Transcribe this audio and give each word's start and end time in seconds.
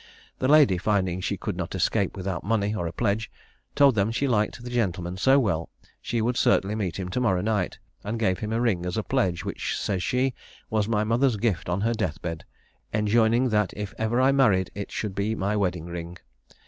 The 0.39 0.47
lady, 0.47 0.79
finding 0.79 1.21
she 1.21 1.37
could 1.37 1.55
not 1.55 1.75
escape 1.75 2.17
without 2.17 2.43
money 2.43 2.73
or 2.73 2.87
a 2.87 2.91
pledge, 2.91 3.29
told 3.75 3.93
them 3.93 4.09
she 4.09 4.27
liked 4.27 4.63
the 4.63 4.69
gentleman 4.71 5.15
so 5.15 5.39
well, 5.39 5.69
she 6.01 6.23
would 6.23 6.35
certainly 6.37 6.73
meet 6.73 6.97
him 6.99 7.09
to 7.09 7.19
morrow 7.19 7.41
night, 7.43 7.77
and 8.03 8.17
gave 8.17 8.39
them 8.41 8.51
a 8.51 8.59
ring 8.59 8.83
as 8.83 8.97
a 8.97 9.03
pledge, 9.03 9.45
which, 9.45 9.77
says 9.79 10.01
she, 10.01 10.33
'was 10.71 10.87
my 10.87 11.03
mother's 11.03 11.37
gift 11.37 11.69
on 11.69 11.81
her 11.81 11.93
death 11.93 12.19
bed, 12.19 12.45
enjoining 12.91 13.49
that 13.49 13.73
if 13.77 13.93
ever 13.99 14.19
I 14.19 14.31
married 14.31 14.71
it 14.73 14.91
should 14.91 15.13
be 15.13 15.35
my 15.35 15.55
wedding 15.55 15.85
ring.' 15.85 16.17